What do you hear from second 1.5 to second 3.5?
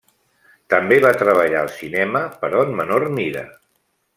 al cinema, però en menor mida.